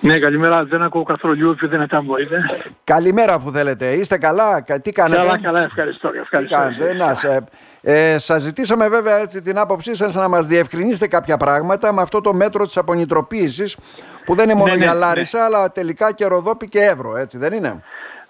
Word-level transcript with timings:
Ναι, 0.00 0.18
καλημέρα. 0.18 0.64
Δεν 0.64 0.82
ακούω 0.82 1.02
καθόλου 1.02 1.34
λίγο 1.34 1.54
πιο 1.54 1.68
δυνατά 1.68 2.00
μπορείτε. 2.00 2.44
Καλημέρα 2.84 3.34
αφού 3.34 3.50
θέλετε. 3.50 3.92
Είστε 3.92 4.18
καλά, 4.18 4.62
τι 4.82 4.92
κάνετε; 4.92 5.20
Καλά, 5.22 5.38
καλά, 5.38 5.62
ευχαριστώ. 5.62 6.10
ευχαριστώ. 6.20 6.56
Τι 6.56 6.62
κάνετε, 6.62 6.94
να, 6.94 7.14
σε, 7.14 7.44
ε, 7.80 8.18
σας 8.18 8.42
ζητήσαμε 8.42 8.88
βέβαια 8.88 9.16
έτσι 9.16 9.42
την 9.42 9.58
άποψή 9.58 9.94
σας 9.94 10.14
να 10.14 10.28
μας 10.28 10.46
διευκρινίσετε 10.46 11.06
κάποια 11.06 11.36
πράγματα 11.36 11.92
με 11.92 12.02
αυτό 12.02 12.20
το 12.20 12.34
μέτρο 12.34 12.64
της 12.64 12.76
απονητροποίησης 12.76 13.76
που 14.24 14.34
δεν 14.34 14.44
είναι 14.44 14.58
μόνο 14.58 14.72
Ναι, 14.72 14.78
ναι, 14.78 14.84
για 14.84 14.92
ναι. 14.92 14.98
Λάρισα 14.98 15.44
αλλά 15.44 15.72
τελικά 15.72 16.12
και 16.12 16.26
Ροδόπη 16.26 16.68
και 16.68 16.80
Εύρο, 16.80 17.16
έτσι 17.16 17.38
δεν 17.38 17.52
είναι; 17.52 17.82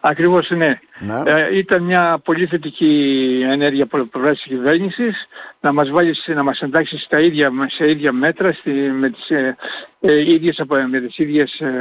Ακριβώς 0.09 0.51
ναι. 0.51 0.79
Ναι. 0.99 1.23
Ε, 1.25 1.57
ήταν 1.57 1.83
μια 1.83 2.21
πολύ 2.25 2.47
θετική 2.47 3.41
ενέργεια 3.51 3.85
από 3.85 4.05
πλευρά 4.05 4.33
της 4.33 4.43
κυβέρνησης 4.43 5.27
να 5.61 5.73
μας 5.73 5.91
βάλεις, 5.91 6.19
σε- 6.23 6.35
να 6.35 6.43
μας 6.43 6.61
εντάξεις 6.61 7.03
στα 7.03 7.21
ίδια, 7.21 7.51
σε 7.67 7.91
ίδια 7.91 8.13
μέτρα 8.13 8.53
στη, 8.53 8.71
με, 8.71 9.11
τις, 9.11 9.31
ε, 9.31 9.57
ε, 10.01 10.33
ίδιες, 10.33 10.59
απο- 10.61 10.87
με 10.91 11.01
τις 11.01 11.19
ίδιες 11.19 11.61
ε, 11.61 11.73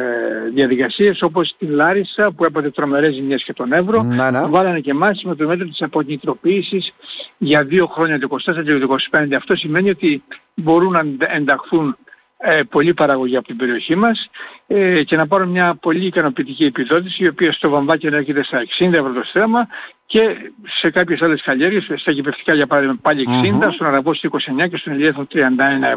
διαδικασίες 0.53 1.21
όπως 1.21 1.47
στην 1.47 1.69
Λάρισα 1.69 2.31
που 2.31 2.45
έπαθε 2.45 2.69
τρομερές 2.69 3.13
ζημιές 3.13 3.43
και 3.43 3.53
τον 3.53 3.73
Εύρο. 3.73 4.03
Ναι, 4.03 4.31
ναι. 4.31 4.45
Βάλανε 4.47 4.80
και 4.80 4.91
εμάς 4.91 5.23
με 5.23 5.35
το 5.35 5.47
μέτρο 5.47 5.67
της 5.67 5.81
αποκεντροποίησης 5.81 6.94
για 7.38 7.63
δύο 7.63 7.85
χρόνια, 7.88 8.19
το 8.19 8.27
24 8.30 8.63
και 8.63 8.77
το 8.77 8.95
25. 9.11 9.35
Αυτό 9.35 9.55
σημαίνει 9.55 9.89
ότι 9.89 10.23
μπορούν 10.55 10.91
να 10.91 11.03
ενταχθούν 11.27 11.97
ε, 12.38 12.62
πολλοί 12.70 12.94
παραγωγοί 12.94 13.38
από 13.38 13.48
την 13.48 13.57
περιοχή 13.57 13.95
μας 13.95 14.30
ε, 14.67 15.03
και 15.03 15.16
να 15.16 15.27
πάρουν 15.27 15.49
μια 15.49 15.75
πολύ 15.75 16.05
ικανοποιητική 16.05 16.66
επιδότηση 16.66 17.23
η 17.23 17.27
οποία 17.27 17.52
στο 17.52 17.70
βαμβάκι 17.70 18.08
έρχεται 18.08 18.44
στα 18.44 18.61
60 18.80 18.94
ευρώ 18.94 19.11
το 19.13 19.23
στρέμμα 19.23 19.67
και 20.05 20.52
σε 20.80 20.89
κάποιες 20.89 21.21
άλλες 21.21 21.41
καλλιέργειες, 21.41 21.88
στα 22.02 22.11
γηπευτικά 22.11 22.53
για 22.53 22.67
παράδειγμα 22.67 22.98
πάλι 23.02 23.27
60, 23.61 23.71
στον 23.73 23.88
Αραβόστο 23.88 24.30
29 24.61 24.67
και 24.70 24.77
στον 24.77 24.94
Ελιέθο 24.94 25.27
31 25.34 25.38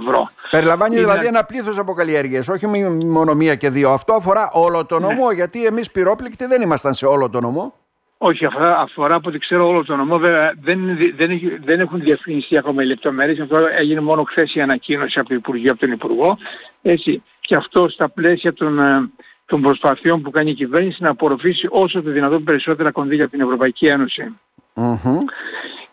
ευρώ. 0.02 0.30
Περιλαμβάνει 0.51 0.95
Είναι- 0.97 1.05
δηλαδή 1.05 1.27
ένα 1.27 1.45
πλήθος 1.45 1.78
από 1.78 1.92
καλλιέργειες, 1.92 2.48
όχι 2.48 2.66
μη- 2.66 3.05
μόνο 3.05 3.34
μία 3.34 3.55
και 3.55 3.70
δύο. 3.70 3.91
Αυτό 3.91 4.12
αφορά 4.14 4.50
όλο 4.52 4.86
το 4.86 4.98
νομό, 4.98 5.30
γιατί 5.33 5.66
εμείς 5.66 5.91
πυρόπληκτοι 5.91 6.47
δεν 6.47 6.62
ήμασταν 6.62 6.95
σε 6.95 7.06
όλο 7.06 7.30
το 7.30 7.41
νομό. 7.41 7.75
Όχι, 8.19 8.44
αφορά, 8.44 8.78
αφορά 8.78 9.14
από 9.14 9.28
ό,τι 9.28 9.38
ξέρω 9.38 9.66
όλο 9.69 9.84
το 9.84 9.97
νομό. 9.97 10.19
Βέβαια 10.19 10.55
δεν, 10.61 10.78
είναι 10.78 10.92
δι- 10.92 11.16
δεν, 11.16 11.30
έχει- 11.30 11.58
δεν 11.64 11.80
έχουν 11.80 12.00
διευκρινιστεί 12.00 12.56
ακόμα 12.58 12.83
οι 12.83 12.86
λεπτομέρειες. 12.86 13.38
Αυτό 13.41 13.56
έγινε 13.56 14.00
μόνο 14.00 14.22
χθες 14.22 14.55
η 14.55 14.60
ανακοίνωση 14.60 15.19
από 15.19 15.28
το 15.28 15.34
Υπουργείο, 15.34 15.70
από 15.70 15.80
τον 15.80 15.91
Υπουργό. 15.92 16.38
Έτσι, 16.83 17.22
και 17.41 17.55
αυτό 17.55 17.88
στα 17.88 18.08
πλαίσια 18.10 18.52
των, 18.52 18.78
ε, 18.78 19.10
των 19.47 19.60
προσπαθειών 19.62 20.22
που 20.22 20.30
κάνει 20.30 20.50
η 20.50 20.55
κυβέρνηση 20.55 21.02
να 21.02 21.10
απορροφήσει 21.10 21.66
όσο 21.70 22.02
το 22.02 22.10
δυνατόν 22.10 22.44
περισσότερα 22.44 22.91
κονδύλια 22.91 23.25
από 23.25 23.33
την 23.33 23.41
Ευρωπαϊκή 23.41 23.86
Ένωση. 23.86 24.36
Μμμ. 24.75 25.19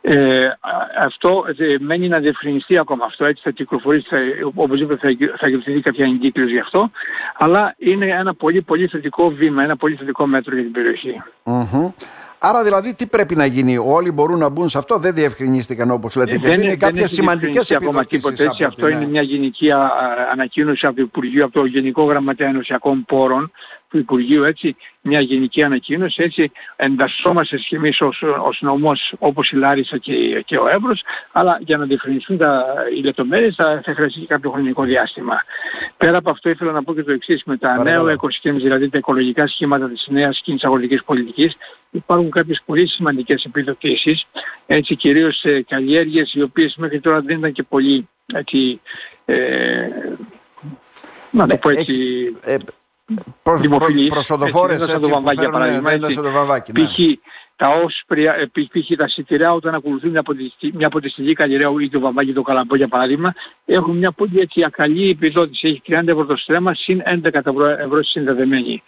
Ε, 0.07 0.45
α- 0.45 0.55
αυτό 0.99 1.45
ε, 1.57 1.75
μένει 1.79 2.07
να 2.07 2.19
διευκρινιστεί 2.19 2.77
ακόμα 2.77 3.05
αυτό, 3.05 3.25
έτσι 3.25 3.41
θα 3.45 3.51
κυκλοφορήσει, 3.51 4.07
θα, 4.09 4.17
οπωσδήποτε 4.53 4.99
θα, 5.01 5.07
εκ- 5.07 5.33
θα 5.37 5.47
εκδοθεί 5.47 5.81
κάποια 5.81 6.05
εγκύκλωση 6.05 6.51
γι' 6.51 6.59
αυτό, 6.59 6.91
αλλά 7.37 7.75
είναι 7.77 8.05
ένα 8.05 8.33
πολύ 8.33 8.61
πολύ 8.61 8.87
θετικό 8.87 9.29
βήμα, 9.29 9.63
ένα 9.63 9.75
πολύ 9.75 9.95
θετικό 9.95 10.25
μέτρο 10.25 10.53
για 10.53 10.63
την 10.63 10.71
περιοχή. 10.71 11.21
Μμμ. 11.43 11.89
Άρα 12.39 12.63
δηλαδή 12.63 12.93
τι 12.93 13.05
πρέπει 13.05 13.35
να 13.35 13.45
γίνει, 13.45 13.77
όλοι 13.77 14.11
μπορούν 14.11 14.39
να 14.39 14.49
μπουν 14.49 14.69
σε 14.69 14.77
αυτό, 14.77 14.97
δεν 14.97 15.13
διευκρινίστηκαν 15.13 15.91
όπως 15.91 16.15
λέτε. 16.15 16.37
και 16.37 16.47
είναι 16.51 16.75
κάποιες 16.75 17.03
έχει 17.03 17.13
σημαντικές 17.13 17.67
διευκρινιστεί 17.67 17.75
ακόμα 17.75 17.99
επιδοτήσεις. 17.99 18.37
τίποτα 18.37 18.51
έτσι. 18.51 18.63
από 18.63 18.73
Αυτό 18.73 18.85
την- 18.87 18.95
είναι 18.95 19.11
μια 19.11 19.21
γενική 19.21 19.71
α, 19.71 19.77
α, 19.77 19.89
ανακοίνωση 20.31 20.85
από 20.85 20.95
το 20.95 21.01
Υπουργείο, 21.01 21.43
από 21.45 21.53
το 21.59 21.65
Γενικό 21.65 22.03
Γραμματέα 22.03 22.47
Ενωσιακών 22.47 23.05
Πόρων 23.05 23.51
του 23.95 24.01
Υπουργείου, 24.01 24.43
έτσι, 24.43 24.75
μια 25.01 25.19
γενική 25.21 25.63
ανακοίνωση, 25.63 26.23
έτσι, 26.23 26.51
εντασσόμαστε 26.75 27.57
και 27.57 27.75
εμείς 27.75 28.01
ως, 28.01 28.23
ως 28.43 28.61
νομός 28.61 29.13
όπως 29.19 29.51
η 29.51 29.55
Λάρισα 29.55 29.97
και, 29.97 30.43
και 30.45 30.57
ο 30.57 30.67
Εύρος, 30.67 31.03
αλλά 31.31 31.59
για 31.61 31.77
να 31.77 31.85
διευκρινιστούν 31.85 32.37
τα, 32.37 32.65
οι 32.97 33.01
λεπτομέρειες 33.01 33.55
θα, 33.55 33.81
θα 33.85 33.93
χρειαστεί 33.93 34.19
και 34.19 34.25
κάποιο 34.25 34.51
χρονικό 34.51 34.83
διάστημα. 34.83 35.41
Πέρα 35.97 36.17
από 36.17 36.29
αυτό 36.29 36.49
ήθελα 36.49 36.71
να 36.71 36.83
πω 36.83 36.93
και 36.93 37.03
το 37.03 37.11
εξής, 37.11 37.43
με 37.45 37.57
τα 37.57 37.67
Παρακαλώ. 37.67 38.03
νέα 38.03 38.13
οικοσυστήματα, 38.13 38.63
δηλαδή 38.63 38.89
τα 38.89 38.97
οικολογικά 38.97 39.47
σχήματα 39.47 39.89
της 39.89 40.07
νέας 40.09 40.41
κοινής 40.43 40.63
αγροτικής 40.63 41.03
πολιτικής, 41.03 41.57
υπάρχουν 41.91 42.31
κάποιες 42.31 42.61
πολύ 42.65 42.87
σημαντικές 42.87 43.43
επιδοτήσεις, 43.43 44.27
έτσι 44.65 44.95
κυρίως 44.95 45.37
σε 45.39 45.61
καλλιέργειες 45.61 46.33
οι 46.33 46.41
οποίες 46.41 46.75
μέχρι 46.77 46.99
τώρα 46.99 47.21
δεν 47.21 47.37
ήταν 47.37 47.51
και 47.51 47.63
πολύ 47.63 48.09
έτσι, 48.33 48.81
ε, 49.25 49.87
να 51.31 51.47
το 51.47 51.53
Ναι, 51.53 51.57
πω 51.59 51.69
έτσι, 51.69 51.93
έχει- 53.09 53.19
ε, 53.27 53.31
προς, 53.43 53.61
δημοφιλής. 53.61 54.05
προ, 54.05 54.13
προσοδοφόρες 54.13 54.75
Έτσι, 54.75 54.85
δεν 54.85 54.95
έτσι, 54.95 55.01
σαν 55.01 55.01
το 55.01 55.07
που 55.07 55.13
βαμβάκι, 55.13 55.39
για 55.39 55.43
φέρνουν, 55.43 55.59
παράδειγμα, 55.59 55.89
δεν 55.89 55.97
είναι 55.97 56.05
έτσι. 56.07 56.15
σαν 56.17 56.25
το 56.25 56.31
βαμβάκι. 56.37 56.71
ναι. 56.71 56.85
π.χ. 56.85 56.99
τα 57.55 57.69
όσπρια, 57.69 58.33
ε, 58.35 58.45
π.χ. 58.45 58.95
τα 58.97 59.07
σιτηρά 59.07 59.53
όταν 59.53 59.73
ακολουθούν 59.73 60.09
μια 60.09 60.19
αποτιστική, 60.19 60.71
μια 60.75 60.87
αποτιστική 60.87 61.33
καλλιεργία 61.33 61.69
ή 61.81 61.89
το 61.89 61.99
βαμβάκι 61.99 62.33
το 62.33 62.41
καλαμπό 62.41 62.75
για 62.75 62.87
παράδειγμα 62.87 63.33
έχουν 63.65 63.97
μια 63.97 64.11
πολύ 64.11 64.39
έτσι 64.39 64.63
ακαλή 64.63 65.09
επιδότηση. 65.09 65.67
Έχει 65.67 65.81
30 65.87 66.07
ευρώ 66.07 66.25
το 66.25 66.35
στρέμμα 66.37 66.73
συν 66.73 67.01
11 67.05 67.29
ευρώ, 67.33 67.65
ευρώ 67.65 68.03
συνδεδεμένη. 68.03 68.83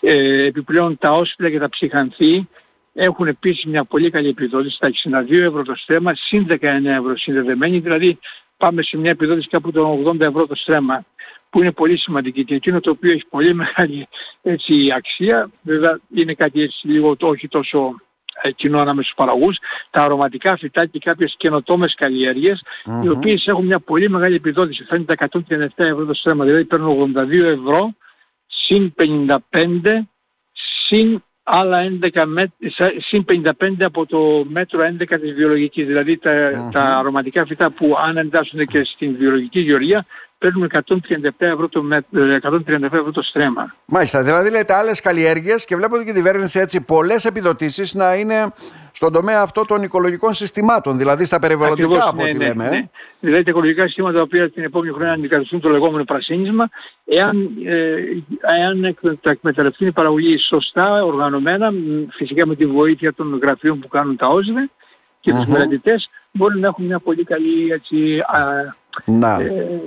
Ε, 0.00 0.44
επιπλέον 0.44 0.98
τα 0.98 1.12
όσπρια 1.12 1.50
και 1.50 1.58
τα 1.58 1.68
ψυχανθή 1.68 2.48
έχουν 2.94 3.26
επίσης 3.26 3.64
μια 3.64 3.84
πολύ 3.84 4.10
καλή 4.10 4.28
επιδότηση 4.28 4.74
στα 4.76 4.88
62 4.88 5.32
ευρώ 5.46 5.62
το 5.62 5.74
στρέμμα 5.74 6.14
συν 6.14 6.46
19 6.48 6.58
ευρώ 6.84 7.16
συνδεδεμένη. 7.16 7.78
Δηλαδή 7.78 8.18
πάμε 8.56 8.82
σε 8.82 8.96
μια 8.96 9.10
επιδότηση 9.10 9.48
κάπου 9.48 9.70
των 9.72 10.04
80 10.06 10.20
ευρώ 10.20 10.46
το 10.46 10.54
στρέμμα 10.54 11.04
που 11.52 11.60
είναι 11.60 11.72
πολύ 11.72 11.98
σημαντική 11.98 12.44
και 12.44 12.54
εκείνο 12.54 12.80
το 12.80 12.90
οποίο 12.90 13.12
έχει 13.12 13.26
πολύ 13.30 13.54
μεγάλη 13.62 14.08
έτσι, 14.42 14.92
αξία, 14.96 15.50
βέβαια 15.62 16.00
είναι 16.14 16.34
κάτι 16.34 16.62
έτσι 16.62 16.88
λίγο 16.88 17.16
το 17.16 17.26
όχι 17.28 17.48
τόσο 17.48 17.94
ε, 18.42 18.50
κοινό 18.50 18.78
ανάμεσα 18.80 19.02
στους 19.02 19.16
παραγωγούς, 19.16 19.58
τα 19.90 20.02
αρωματικά 20.02 20.56
φυτά 20.56 20.86
και 20.86 20.98
κάποιες 20.98 21.34
καινοτόμες 21.36 21.94
καλλιέργειες, 21.94 22.62
οι 23.02 23.08
οποίες 23.08 23.46
έχουν 23.46 23.64
μια 23.66 23.80
πολύ 23.80 24.08
μεγάλη 24.10 24.34
επιδότηση. 24.34 24.84
Θα 24.84 24.96
είναι 24.96 25.04
τα 25.04 25.14
137 25.14 25.68
ευρώ 25.76 26.04
το 26.04 26.14
στρέμμα, 26.14 26.44
δηλαδή 26.44 26.64
παίρνουν 26.64 27.14
82 27.16 27.44
ευρώ 27.44 27.94
συν 28.46 28.94
55 28.98 29.38
συν 30.86 31.22
άλλα 31.42 31.98
11 32.14 32.24
μέτ, 32.26 32.50
σα- 32.76 33.00
συν 33.00 33.24
55 33.24 33.84
από 33.84 34.06
το 34.06 34.44
μέτρο 34.48 34.80
11 34.84 35.18
της 35.20 35.32
βιολογικής. 35.32 35.86
Δηλαδή 35.86 36.16
τα, 36.16 36.68
τα 36.72 36.98
αρωματικά 36.98 37.46
φυτά 37.46 37.70
που 37.70 37.96
αν 37.98 38.16
εντάσσονται 38.16 38.64
και 38.64 38.84
στην 38.84 39.16
βιολογική 39.16 39.60
γεωργία 39.60 40.06
παίρνουν 40.42 40.70
137 40.72 41.30
ευρώ 41.38 41.68
το, 41.68 41.82
μέτ, 41.82 42.04
ε, 42.16 42.38
137 42.42 42.82
ευρώ 42.82 43.10
το 43.12 43.22
στρέμμα. 43.22 43.74
Μάλιστα, 43.84 44.22
δηλαδή 44.22 44.50
λέτε 44.50 44.74
άλλες 44.74 45.00
καλλιέργειες 45.00 45.64
και 45.64 45.76
βλέπω 45.76 45.94
ότι 45.94 46.04
και 46.04 46.10
η 46.10 46.14
κυβέρνηση 46.14 46.58
έτσι 46.58 46.80
πολλές 46.80 47.24
επιδοτήσεις 47.24 47.94
να 47.94 48.14
είναι 48.14 48.52
στον 48.92 49.12
τομέα 49.12 49.40
αυτό 49.40 49.64
των 49.64 49.82
οικολογικών 49.82 50.34
συστημάτων, 50.34 50.98
δηλαδή 50.98 51.24
στα 51.24 51.38
περιβαλλοντικά 51.38 51.86
Ακριβώς, 51.86 52.08
από 52.08 52.22
ό,τι 52.22 52.32
λέμε. 52.36 52.64
ε. 52.66 52.90
Δηλαδή 53.20 53.42
τα 53.44 53.50
οικολογικά 53.50 53.84
συστήματα 53.86 54.14
τα 54.16 54.22
οποία 54.22 54.50
την 54.50 54.64
επόμενη 54.64 54.92
χρονιά 54.92 55.12
αντικαταστούν 55.12 55.60
το 55.60 55.68
λεγόμενο 55.68 56.04
πρασίνισμα, 56.04 56.68
εάν, 57.04 57.50
ε, 57.64 57.94
εάν 58.60 58.84
εκ- 58.84 59.16
τα 59.20 59.30
εκμεταλλευτούν 59.30 59.88
οι 59.88 59.92
παραγωγοί 59.92 60.38
σωστά, 60.38 61.04
οργανωμένα, 61.04 61.72
μ, 61.72 61.76
φυσικά 62.10 62.46
με 62.46 62.54
τη 62.56 62.66
βοήθεια 62.66 63.14
των 63.14 63.38
γραφείων 63.42 63.78
που 63.80 63.88
κάνουν 63.88 64.16
τα 64.16 64.26
ΟΣΒΕ 64.26 64.70
και 65.20 65.30
τους 65.32 65.44
Μμμ. 65.44 65.52
μελετητές, 65.52 66.10
μπορούν 66.32 66.60
να 66.60 66.66
έχουν 66.66 66.84
μια 66.84 66.98
πολύ 66.98 67.24
καλή 67.24 67.70
έτσι, 67.72 68.18
α, 68.18 68.74
Να, 69.04 69.34
ε, 69.34 69.80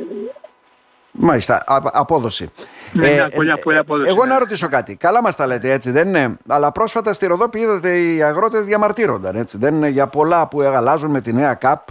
μάλιστα, 1.26 1.64
α- 1.66 1.82
απόδοση. 1.94 2.52
Ναι, 2.94 3.08
ναι, 3.08 3.30
πολύ- 3.30 3.60
πολύ 3.64 3.78
απόδοση, 3.78 4.10
εγώ 4.10 4.26
ναι. 4.26 4.34
να 4.34 4.40
ρωτήσω 4.40 4.68
κάτι. 4.68 4.96
Καλά 4.96 5.22
μας 5.22 5.36
τα 5.36 5.48
λέτε 5.48 5.72
έτσι, 5.72 5.92
δεν 5.92 6.08
είναι; 6.08 6.38
Αλλά 6.48 6.72
πρόσφατα 6.72 7.14
στη 7.14 7.26
Ροδόπη 7.28 7.60
είδατε 7.60 8.00
οι 8.00 8.24
αγρότες 8.24 8.66
διαμαρτύρονταν 8.66 9.36
έτσι. 9.36 9.58
Δεν 9.58 9.76
είναι 9.76 9.90
για 9.90 10.08
πολλά 10.08 10.48
που 10.48 10.62
αλλάζουν 10.62 11.12
με 11.12 11.22
τη 11.22 11.34
νέα 11.34 11.54
ΚΑΠ 11.54 11.88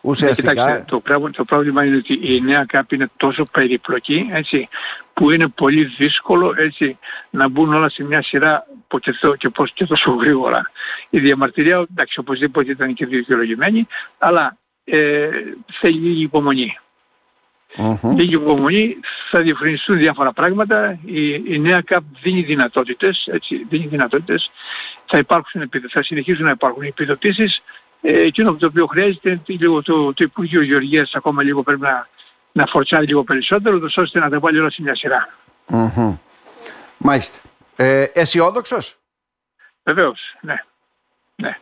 ουσιαστικά. 0.00 0.50
Κοιτάξτε, 0.50 0.84
το, 0.86 1.00
πράγμα, 1.00 1.30
το 1.30 1.44
πρόβλημα 1.44 1.84
είναι 1.84 1.96
ότι 1.96 2.34
η 2.34 2.40
νέα 2.40 2.64
ΚΑΠ 2.64 2.92
είναι 2.92 3.10
τόσο 3.16 3.44
περιπλοκή, 3.44 4.28
έτσι, 4.32 4.68
που 5.12 5.30
είναι 5.30 5.48
πολύ 5.48 5.84
δύσκολο 5.84 6.54
έτσι, 6.56 6.98
να 7.30 7.48
μπουν 7.48 7.74
όλα 7.74 7.90
σε 7.90 8.04
μια 8.04 8.22
σειρά 8.22 8.66
ποτέ 8.88 9.12
το- 9.20 9.34
και 9.34 9.48
πώς 9.48 9.72
και 9.72 9.86
τόσο 9.86 10.10
γρήγορα. 10.10 10.70
Η 11.10 11.18
διαμαρτυρία, 11.18 11.86
εντάξει, 11.90 12.18
οπωσδήποτε 12.18 12.70
ήταν 12.70 12.94
και 12.94 13.06
δικαιολογημένη, 13.06 13.86
αλλά 14.18 14.56
ε, 14.84 15.28
θέλει 15.80 15.98
λίγη 15.98 16.22
υπομονή. 16.22 16.78
Μμμ. 17.76 18.16
Λίγη 18.16 18.34
υπομονή, 18.34 18.96
θα 19.30 19.40
διευκρινιστούν 19.40 19.96
διάφορα 19.96 20.32
πράγματα. 20.32 20.98
Η, 21.04 21.32
η 21.54 21.58
νέα 21.58 21.80
ΚΑΠ 21.80 22.02
δίνει 22.22 22.42
δυνατότητες, 22.42 23.26
έτσι, 23.32 23.66
δίνει 23.68 23.86
δυνατότητες. 23.86 24.50
Θα, 25.06 25.18
υπάρξουν, 25.18 25.60
επιδο- 25.60 25.88
θα 25.90 26.02
συνεχίσουν 26.02 26.44
να 26.44 26.50
υπάρχουν 26.50 26.82
επιδοτήσεις. 26.82 27.62
Ε, 28.00 28.20
εκείνο 28.20 28.54
το 28.54 28.66
οποίο 28.66 28.86
χρειάζεται 28.86 29.30
είναι 29.30 29.42
λίγο 29.46 29.82
το, 29.82 30.12
το 30.14 30.24
Υπουργείο 30.24 30.62
Γεωργίας 30.62 31.10
ακόμα 31.14 31.42
λίγο 31.42 31.62
πρέπει 31.62 31.80
να, 31.80 32.08
να 32.52 32.66
φορτσάρει 32.66 33.06
λίγο 33.06 33.24
περισσότερο, 33.24 33.76
ούτως 33.76 33.96
ώστε 33.96 34.18
να 34.18 34.30
τα 34.30 34.38
βάλει 34.40 34.58
όλα 34.58 34.70
σε 34.70 34.82
μια 34.82 34.94
σειρά. 34.94 35.28
Μμμ. 35.66 36.16
Μάλιστα. 36.96 37.38
Ε, 37.76 38.02
αισιόδοξος; 38.12 38.96
Βεβαίως, 39.84 40.20
ναι. 40.40 40.54
ναι. 41.36 41.58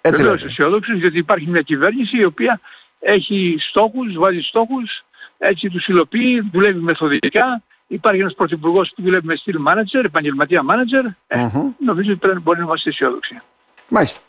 Έτσι 0.00 0.20
Βεβαίως 0.20 0.36
λέτε. 0.40 0.50
αισιόδοξος, 0.50 0.98
γιατί 0.98 1.18
υπάρχει 1.18 1.46
μια 1.50 1.62
κυβέρνηση 1.62 2.16
η 2.16 2.24
οποία 2.24 2.60
έχει 2.98 3.56
στόχους, 3.60 4.14
βάζει 4.16 4.40
στόχους, 4.40 5.04
έτσι 5.38 5.68
τους 5.68 5.86
υλοποιεί, 5.86 6.48
δουλεύει 6.52 6.80
μεθοδικά. 6.80 7.62
Υπάρχει 7.86 8.20
ένας 8.20 8.34
πρωθυπουργός 8.34 8.92
που 8.96 9.02
δουλεύει 9.02 9.26
με 9.26 9.36
στυλ 9.36 9.56
manager, 9.68 10.04
επαγγελματία 10.04 10.62
manager. 10.70 11.14
Ε, 11.26 11.38
Μμμ. 11.38 11.70
νομίζω 11.78 12.10
ότι 12.10 12.18
πρέπει, 12.18 12.38
μπορεί 12.40 12.58
να 12.58 12.64
είμαστε 12.64 12.88
αισιόδοξοι. 12.90 13.40
Μάλιστα. 13.88 14.20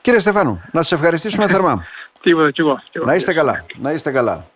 Κύριε 0.00 0.18
Στεφάνου, 0.18 0.62
να 0.72 0.82
σας 0.82 0.92
ευχαριστήσουμε 0.92 1.48
θερμά. 1.48 1.84
Τίποτα 2.22 2.50
κι 2.50 2.60
εγώ. 2.60 2.76
κι 2.90 2.96
εγώ. 2.98 3.06
να 3.06 3.14
είστε 3.14 3.32
καλά. 3.32 3.64
Να 3.76 3.92
είστε 3.92 4.10
καλά. 4.10 4.46